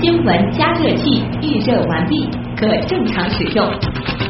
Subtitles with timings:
[0.00, 3.68] 新闻加热器预热完毕，可正常使用。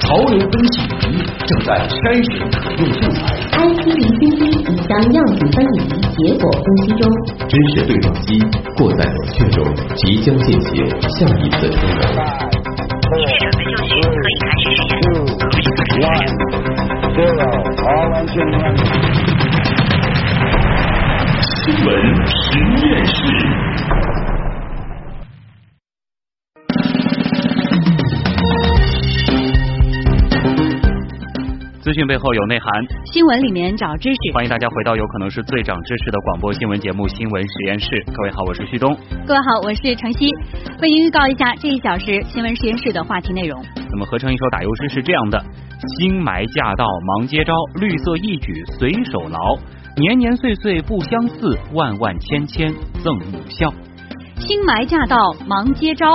[0.01, 3.21] 潮流分析仪正在筛选可用素材。
[3.53, 5.79] I P 零星机已将样品分离，
[6.17, 7.05] 结果分析中。
[7.47, 8.41] 知识对撞机
[8.79, 9.63] 过载冷却中，
[9.95, 12.01] 即将进行下一次听闻。
[13.13, 14.81] 一列准备就绪，可以开始实
[16.01, 16.03] 验。
[21.43, 21.87] 新闻
[22.25, 22.33] 实
[22.81, 23.13] 验室。
[31.89, 32.69] 资讯背后有内涵，
[33.15, 34.19] 新闻里面找知识。
[34.35, 37.87] 欢迎大家回到有可能是最长知识的广播新闻节目《新闻实验室》。
[38.13, 38.95] 各位好，我是旭东。
[39.27, 40.29] 各位好，我是程曦。
[40.83, 43.59] 为您预告一下这一小时新闻实验室的话题内容。
[43.75, 45.43] 那么合成一首打油诗是这样的：
[45.97, 46.85] 新埋驾到
[47.17, 49.57] 忙接招，绿色一举随手捞，
[49.97, 52.71] 年年岁岁不相似，万万千千
[53.03, 53.73] 赠母校。
[54.37, 56.07] 新埋驾到忙接招。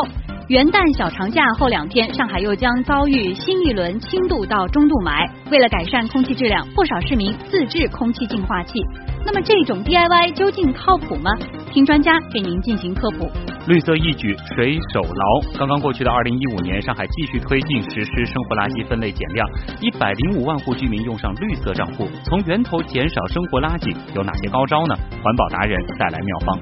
[0.54, 5.28] 元旦小长假后两天，上海又将遭遇新一轮轻度到中度霾。
[5.50, 8.78] 为了改善空气质量，不少市民自制空气净化器。
[9.26, 11.32] 那么这种 DIY 究竟靠谱吗？
[11.74, 13.26] 听专家给您进行科普。
[13.66, 15.58] 绿色一举谁手劳。
[15.58, 19.50] 刚刚过去的二零一五年，上海继续推进实施生活垃圾分类减量，
[19.82, 24.94] 一百零五万户居民用上绿色账户，从源头减少生活垃圾，有哪些高招呢？
[25.24, 26.60] 环保达人带来妙方。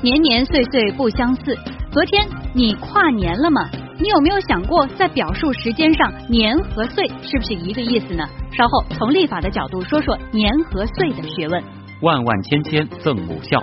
[0.00, 1.54] 年年岁岁不相似。
[1.92, 2.24] 昨天
[2.54, 3.68] 你跨年了吗？
[3.98, 8.24] 你有没有想过，在表述时间上，年和岁是不是一个意思呢？
[8.52, 11.60] 稍后从立法的角度说说年和岁的学问。
[12.02, 13.60] 万万千千赠母校。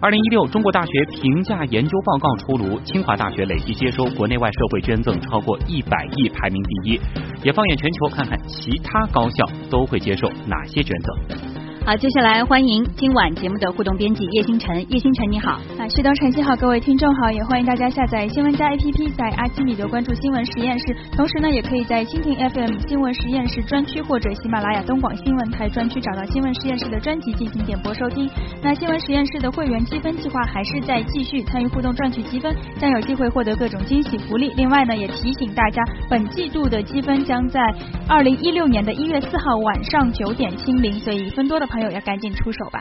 [0.00, 7.00] 二零一六中国大学评价研究报告出炉，清华大学累计接收国内外社会捐赠超过一百亿，排名第一。
[7.42, 11.43] 也放眼全球，看看其他高校都会接受哪些捐赠。
[11.86, 14.74] 好，接下来欢迎今晚节目的互动编辑叶星辰。
[14.88, 15.60] 叶星辰，你好。
[15.78, 20.96] 啊，旭东，晨曦好，各位听众好，也欢迎大家下载新闻加 APP，在阿基米德关注新闻实验室。
[21.12, 28.30] 同时呢，也可以在蜻蜓 FM 新闻实验室专区或者喜马拉雅东广新闻台专区找到新闻实验室的专辑进行点播收听。
[28.62, 34.50] 那新闻实验室的会员积分计划还是在继续，参与互动赚取积分，将有机会获得各种惊喜福利。
[34.56, 37.60] 另外呢，也提醒大家，本季度的积分将在
[38.08, 42.52] 二零一六年的一月四号晚上九点清零，所以分多的朋友要赶紧出。
[42.52, 42.80] 手吧，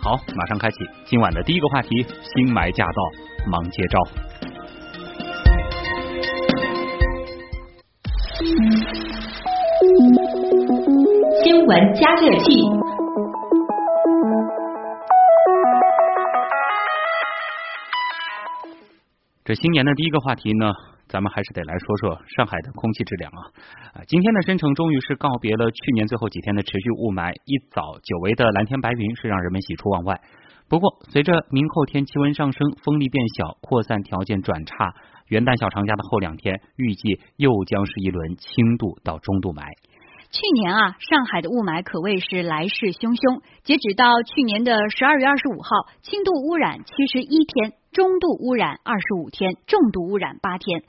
[0.00, 1.88] 好，马上开启今晚的第一个话题：
[2.22, 3.98] 新霾驾到，忙接招。
[11.42, 12.54] 新闻加热器。
[19.44, 20.70] 这新年的第一个话题呢？
[21.14, 23.40] 咱们还是得来说说上海的空气质量啊
[23.94, 24.02] 啊！
[24.08, 30.20] 今天的申城终于是告别了去年最后几天的持续雾霾，一早久违的蓝天白云是让人们喜出望外。
[30.68, 34.92] 不过，随着明后天气温上升，风力变小，扩散条件转差，
[35.28, 39.62] 元旦小长假的后两天，预计又将是一轮轻度到中度霾。
[40.34, 43.40] 去年啊，上海的雾霾可谓是来势汹汹。
[43.62, 47.78] 截止到去年的十二月二十五号，轻度污染七十一天。
[47.92, 50.82] 中度污染二十五天，重度污染八天，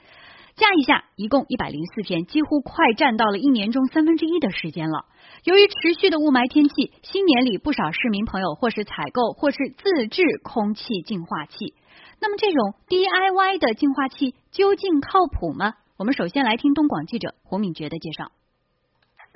[0.56, 5.06] 加一下，一共一百零四天，几乎快占到了一年中三分之一的时间了。
[5.44, 11.76] 由于持续的雾霾天气，新年里不少市民朋友或是采购或是自制空气净化器。
[12.20, 15.76] 那么这种 DIY 的净化器究竟靠谱吗？
[16.00, 18.32] 我们首先来听东广记者胡敏觉的介绍。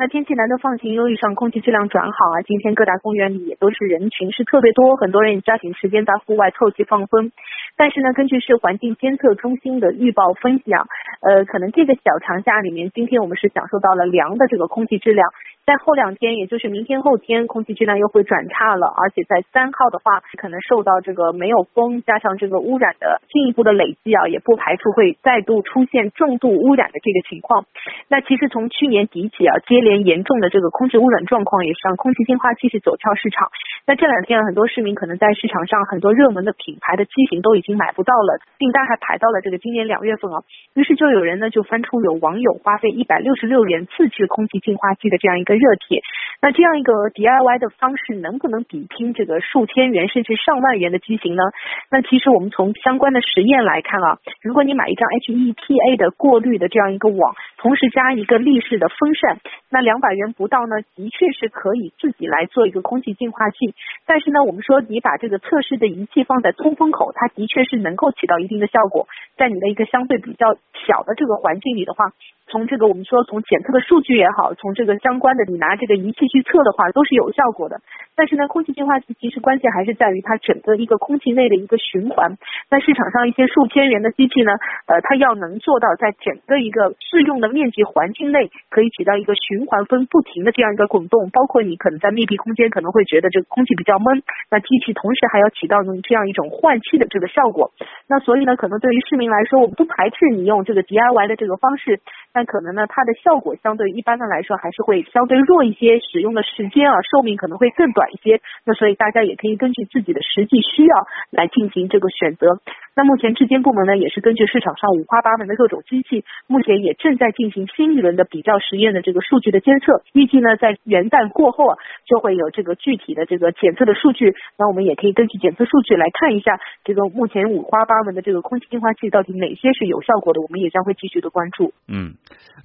[0.01, 2.39] 那天气难得放晴，又遇上空气质量转好啊！
[2.47, 7.33] 今天各大公园里也都是人群，是特别多，很多人也抓紧时间在户外透气放风。
[7.75, 10.87] 但是呢，根据市环境监测中心的预报分析啊，
[11.21, 15.27] 呃，可能这个小长假里面，今天我们是享受到了凉的这个空气质量。
[15.65, 27.65] 在后两天，也就是明天后天，空气质量又会转差了，而且在三号的话，可能受到这个没有风加上这个污染的进一步的累积啊，也不排除会再度出现重度污染的这个情况。
[28.07, 33.51] 那其实从去年底起啊，接连严重的这个空气污染状况，也是让空气净化器是走俏市场。
[33.89, 40.43] 那这两天很多市民可能在市场上很多热门的品牌的机型都已经买不到了，订单还排到了这个今年两月份啊。
[40.75, 45.59] 于是就有人呢就翻出有网友花费一百六十六元自制空气净化器的这样一个。
[45.59, 46.01] 热帖，
[46.41, 51.43] 那这样一个 DIY 的方式能不能比拼这个数千元甚至上万元的机型呢？
[51.89, 59.39] 那其实我们从相关的实验来看啊，如果你买一张 HEPA 的过滤的这样一个网，同时加一个立式的风扇，
[59.69, 63.73] 那两百元不到呢，的确是可以自己来做一个空气净化器。
[64.05, 69.07] 但是呢，我们说你把这个测试的仪器放在通风口，它的确是能够起到一定的效果。
[69.37, 70.55] 在你的一个相对比较
[70.87, 72.11] 小的这个环境里的话。
[72.49, 77.79] 从这个我们说从检测的数据也好，从这个相关的你拿这个仪器去测的话，都是有效果的。
[78.15, 82.35] 但是呢，空气净化器其实关键还是在于它整个一个空气内的一个循环。
[82.69, 84.51] 那市场上一些数千元的机器呢，
[84.87, 91.29] 呃，它要能做到在整个一个适用的面积环境内，可以起到一个循环分不停的这样一个滚动。
[91.29, 97.71] 包括你可能在密闭空间可能会觉得这个空气比较闷，那机器同时还要起到这样一种换气的这个效果。
[98.07, 102.01] 那所以呢，可能对于市民来说，我们不排斥你用这个 DIY 的这个方式。
[102.39, 108.39] 但可能呢，它的效果相对一般的来说还是会相对弱一些，使用的时间啊，寿命可能会更短一些。
[108.63, 110.95] 那所以大家也可以根据自己的实际需要
[111.31, 112.61] 来进行这个选择。
[112.95, 120.01] 那目前质监部门呢，也是根据市场上五花八门的各种机器，目前也正在进行新一轮的比较实验的这个数据的监测。
[120.13, 124.33] 预计呢，在元旦过后啊，就会有这个具体的这个检测的数据。
[124.57, 131.73] 那我们也可以根据检测数据来看一下，这个目前五花八门的这个空气净化器到底哪些是有效果的，我们也将会继续的关注。
[131.89, 132.15] 嗯。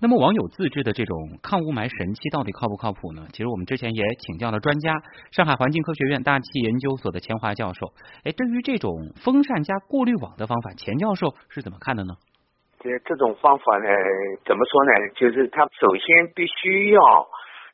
[0.00, 3.26] 那么网友自制的这种抗雾霾神器到底靠不靠谱呢？
[3.32, 5.00] 其实我们之前也请教了专家，
[5.30, 7.86] 上海环境科学院大气研究所的钱华教授。
[8.24, 12.14] 哎，对于这种风扇加过滤网的方法，钱教授是怎么看的呢？
[12.80, 13.88] 这这种方法呢，
[14.44, 14.92] 怎么说呢？
[15.14, 17.00] 就是它首先必须要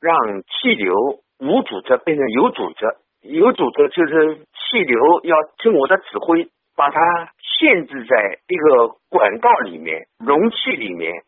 [0.00, 0.14] 让
[0.46, 0.94] 气流
[1.40, 7.00] 无阻则变成有阻则，有阻则就是气流要听我的指挥，把它
[7.40, 11.24] 限制在一个管道里面、容器里面。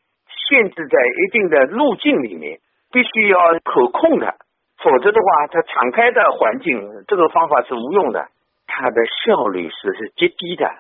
[0.49, 2.59] 限制在一定的路径里面，
[2.93, 4.35] 必须要可控的，
[4.83, 8.29] 否则的话，它敞开的环境，这个方法是无用的，
[8.67, 10.71] 它的效率是是极低的。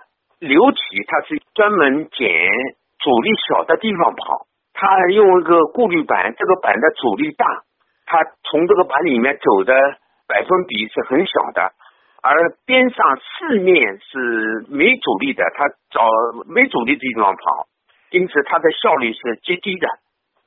[0.40, 2.28] 流体它是专门捡
[2.98, 7.46] 阻力小的地方跑，它用一个过滤板，这个板的阻力大，
[8.06, 8.18] 它
[8.50, 9.72] 从这个板里面走的
[10.26, 11.70] 百分比是很小的，
[12.22, 16.10] 而边上四面是没阻力的，它找
[16.48, 17.66] 没阻力的地方跑。
[18.12, 19.88] 因此，它的效率是极低的。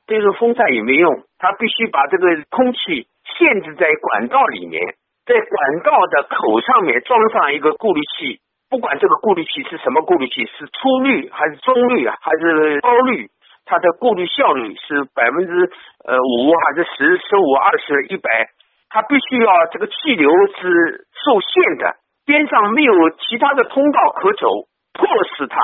[0.06, 4.80] 对着风扇也没用，它必须把这个空气限制在管道里面，
[5.26, 8.38] 在管道的口上面装上一个过滤器。
[8.70, 13.28] 不管这个过滤器是什么过滤器，是粗滤还是中滤啊，还是高滤，
[13.64, 15.70] 它的过滤效率是百分之
[16.06, 18.50] 呃五还是十、十五、二十、一百？
[18.88, 24.48] 它必须要这个气流是受限的，边上没有其他的通道可走，
[24.94, 25.58] 迫使它。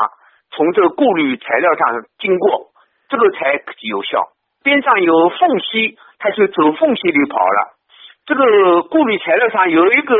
[0.54, 2.68] 从这个过滤材料上经过，
[3.08, 4.28] 这个才有效。
[4.62, 7.74] 边上有缝隙，它就走缝隙里跑了。
[8.24, 10.14] 这个过滤材料上有一个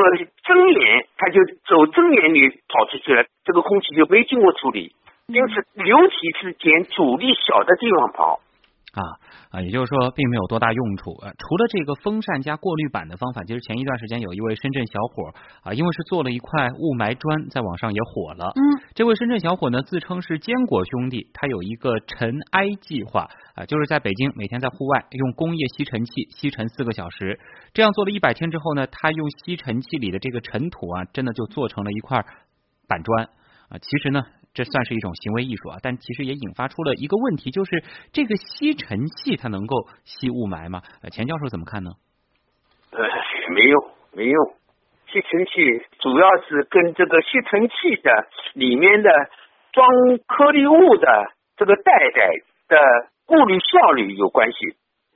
[0.44, 3.24] 针眼，它就走针眼里跑出去了。
[3.44, 4.92] 这个空气就没经过处理，
[5.28, 8.40] 因此流体是捡阻力小的地方跑。
[8.92, 9.00] 啊
[9.50, 11.12] 啊，也就是说，并没有多大用处。
[11.22, 18.52] 呃，除了这个风扇加过滤板的方法，其实前一段时间有一位深圳小伙啊，因为是做了一块雾霾砖，在网上也火了。
[18.54, 18.60] 嗯，
[18.94, 27.40] 这位深圳小伙呢，自称是坚果兄弟，他有一个尘埃计划啊，就是在北京每天在户外用工业吸尘器吸尘四个小时，
[27.72, 32.22] 这样做了一百天之后呢，他用吸尘器里的这个尘土啊，真的就做成了一块
[32.86, 33.24] 板砖
[33.70, 33.78] 啊。
[33.80, 34.22] 其实呢。
[34.54, 37.82] 这算是一种行为艺术啊，但其实也引发出了一个问题，就是
[38.12, 40.82] 这个吸尘器它能够吸雾霾吗？
[41.10, 41.92] 钱教授怎么看呢？
[42.90, 42.98] 呃，
[43.54, 44.54] 没用，没用。
[45.08, 45.52] 吸尘器
[46.00, 49.10] 主要是跟这个吸尘器的里面的
[49.72, 49.88] 装
[50.26, 52.30] 颗粒物的这个袋袋
[52.68, 54.56] 的过滤效率有关系。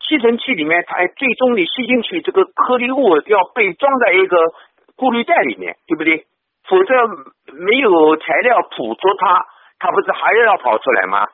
[0.00, 4.36] 吸尘器里面它最终你吸进去这个颗粒物要被装在一个
[4.96, 6.26] 过滤袋里面，对不对？
[6.68, 6.94] 否则
[7.54, 9.46] 没有材料捕捉它，
[9.78, 11.26] 它不是还要跑出来吗？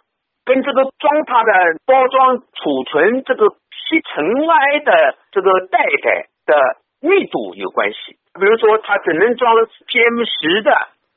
[0.44, 1.52] 跟这个装它的
[1.86, 8.18] 包装、储存这个吸尘埃的这个袋袋的密度有关系。
[8.34, 9.54] 比如说，它只能装
[9.86, 10.70] PM 十的，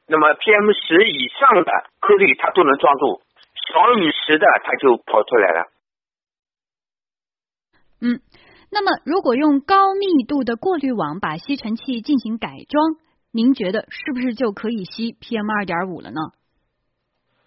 [0.08, 3.22] 那么 PM 十以上的颗粒它都能装住，
[3.56, 5.66] 小于十的它就跑出来了。
[8.02, 8.20] 嗯，
[8.72, 12.96] 那么如果用高密度的过滤网把吸尘器进行改装？
[13.36, 16.32] 您觉得是不是就可以吸 PM 二点五了呢？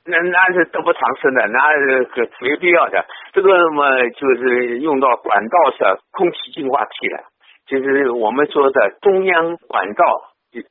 [0.04, 3.07] 那那是得不偿失的，那是没必要的。
[3.33, 7.25] 这个嘛，就是用到管道上空气净化器了，
[7.64, 10.04] 就是我们说的中央管道，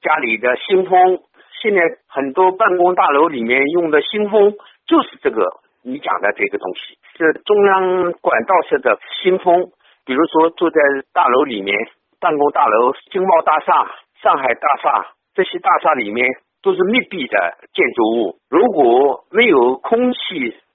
[0.01, 1.17] 家里的新风。
[1.63, 4.53] 现在很多办公大楼里面用的新风
[4.85, 5.41] 就是这个
[5.81, 9.65] 你讲的这个东西，是中央管道式的新风。
[10.05, 10.79] 比如说住在
[11.11, 11.75] 大楼里面，
[12.19, 13.73] 办公大楼、经贸大厦。
[14.21, 16.27] 上海大厦这些大厦里面
[16.61, 20.17] 都是密闭的建筑物，如果没有空气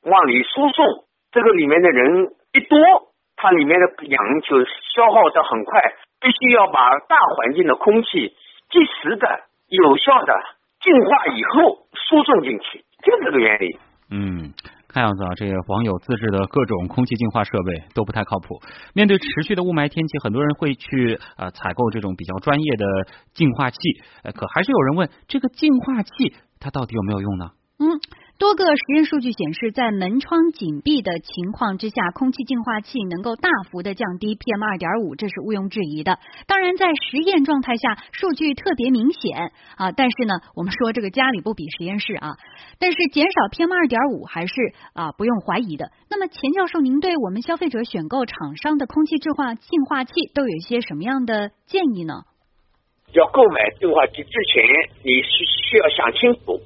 [0.03, 0.87] 往里输送，
[1.31, 2.79] 这个里面的人一多，
[3.37, 5.81] 它里面的氧就消耗的很快，
[6.21, 8.35] 必须要把大环境的空气
[8.71, 10.35] 及时的、有效的
[10.81, 13.79] 净化以后输送进去，就这个原理。
[14.11, 14.53] 嗯。
[14.93, 18.61] 看样子啊，这个网友自制的各种空气净化设备都不太靠谱。
[18.95, 22.85] 面对持续的雾霾天气，很多人会去呃采购这种比较专业的
[23.33, 23.79] 净化器，
[24.23, 27.51] 呃，可还是有人问这个净化器它到底有没有用呢？
[27.79, 27.99] 嗯。
[28.39, 36.19] 多个实验数据显示，在门窗紧闭的情况之下，空气净化器能够大幅的降低 PM 二点五，这是毋庸置疑的。
[36.49, 39.93] 当然，在实验状态下，数据特别明显啊。
[39.93, 42.35] 但是呢，我们说这个家里不比实验室啊。
[42.81, 44.55] 但是减少 PM 二点五还是
[44.93, 45.93] 啊不用怀疑的。
[46.11, 52.25] 那么，钱教授，您对我们消费者选购厂商的空气净化净化器都有一些什么样的建议呢？
[53.12, 54.65] 要购买净化器之前，
[55.05, 56.59] 你需需要想清楚。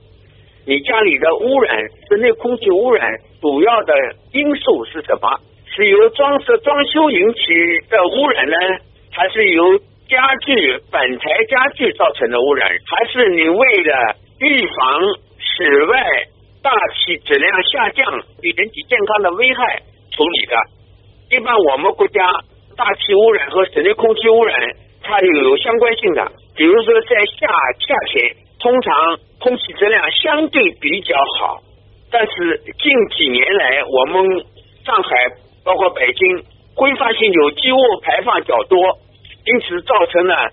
[0.67, 3.09] 你家里的污染，室内空气污染
[3.41, 3.95] 主要的
[4.33, 5.39] 因素是什么？
[5.73, 7.41] 是由装饰装修引起
[7.89, 8.57] 的污染呢，
[9.13, 12.69] 还是由家具板材家具造成的污染？
[12.85, 15.01] 还是你为了预防
[15.39, 16.03] 室外
[16.65, 18.05] 大气质量下降
[18.43, 19.83] 对人体健康的危害
[20.17, 20.57] 处理的？
[21.31, 22.29] 一般我们国家
[22.77, 24.59] 大气污染和室内空气污染
[25.01, 27.47] 它有相关性的，比如说在夏
[27.87, 28.35] 夏天。
[28.59, 31.63] 通常空气质量相对比较好，
[32.11, 34.45] 但是近几年来，我们
[34.85, 35.11] 上海
[35.65, 38.79] 包括北京挥发性有机物排放较多，
[39.45, 40.51] 因此造成了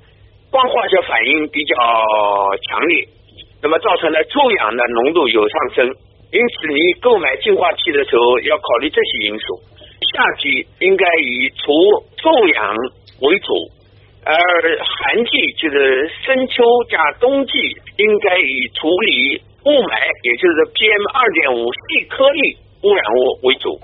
[0.52, 1.75] 光化学反应比较
[2.70, 3.08] 强烈，
[3.62, 5.88] 那么造成了臭氧的浓度有上升。
[6.32, 9.60] 因此，你购买净化器的时候要考虑这些因素。
[10.02, 11.72] 夏季应该以除
[12.18, 12.75] 臭氧
[13.22, 13.54] 为主。
[14.25, 14.36] 而
[14.84, 17.51] 寒季就是深秋加冬季，
[17.98, 23.80] 应该以处理雾霾，也就是 PM 二点五细颗粒污染物为主。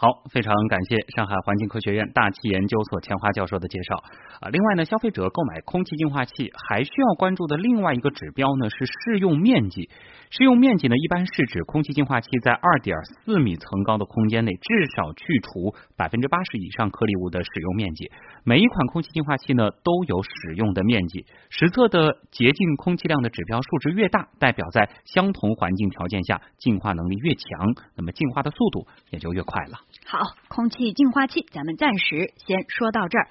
[0.00, 3.96] 好，非常感谢上海环境科学院大气研究所钱华教授的介绍
[4.40, 4.48] 啊。
[4.48, 9.90] 另外呢，消费者购买空气净化器还需要关注的另外一个指标呢是适用面积。
[10.30, 18.10] 适用面积呢，一般是指空气净化器在二点四米层高的空间内至少去除百分之八十以上颗粒物的使用面积。
[18.42, 29.78] 每一款空气净化器呢都有使用的面积，实测的洁净空气量的指标数值越大，代表在相同环境条件下净化能力越强，那么净化的速度也就越快了。
[30.06, 30.18] 好，
[30.48, 33.28] 空气净化器，咱们暂时先说到这儿。